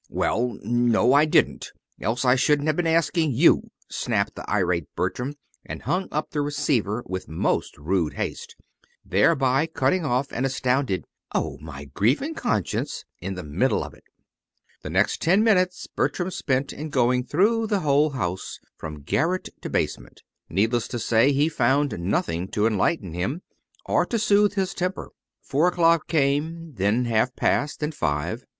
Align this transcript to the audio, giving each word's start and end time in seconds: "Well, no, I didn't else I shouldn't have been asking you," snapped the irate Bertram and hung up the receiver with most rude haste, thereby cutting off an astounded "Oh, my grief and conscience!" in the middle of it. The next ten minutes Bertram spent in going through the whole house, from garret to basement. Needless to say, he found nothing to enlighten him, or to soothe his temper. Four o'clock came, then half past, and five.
"Well, 0.09 0.57
no, 0.63 1.13
I 1.13 1.25
didn't 1.25 1.73
else 1.99 2.25
I 2.25 2.33
shouldn't 2.33 2.65
have 2.65 2.75
been 2.75 2.87
asking 2.87 3.33
you," 3.33 3.69
snapped 3.87 4.33
the 4.33 4.49
irate 4.49 4.87
Bertram 4.95 5.35
and 5.63 5.83
hung 5.83 6.07
up 6.11 6.31
the 6.31 6.41
receiver 6.41 7.03
with 7.05 7.27
most 7.29 7.77
rude 7.77 8.15
haste, 8.15 8.55
thereby 9.05 9.67
cutting 9.67 10.03
off 10.03 10.31
an 10.31 10.43
astounded 10.43 11.05
"Oh, 11.35 11.59
my 11.61 11.85
grief 11.85 12.19
and 12.19 12.35
conscience!" 12.35 13.05
in 13.19 13.35
the 13.35 13.43
middle 13.43 13.83
of 13.83 13.93
it. 13.93 14.03
The 14.81 14.89
next 14.89 15.21
ten 15.21 15.43
minutes 15.43 15.85
Bertram 15.85 16.31
spent 16.31 16.73
in 16.73 16.89
going 16.89 17.23
through 17.23 17.67
the 17.67 17.81
whole 17.81 18.09
house, 18.09 18.59
from 18.77 19.03
garret 19.03 19.49
to 19.61 19.69
basement. 19.69 20.23
Needless 20.49 20.87
to 20.87 20.97
say, 20.97 21.31
he 21.31 21.47
found 21.47 21.99
nothing 21.99 22.47
to 22.57 22.65
enlighten 22.65 23.13
him, 23.13 23.43
or 23.85 24.07
to 24.07 24.17
soothe 24.17 24.53
his 24.55 24.73
temper. 24.73 25.11
Four 25.43 25.67
o'clock 25.67 26.07
came, 26.07 26.73
then 26.73 27.05
half 27.05 27.35
past, 27.35 27.83
and 27.83 27.93
five. 27.93 28.45